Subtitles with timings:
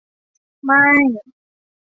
[0.67, 0.81] ไม่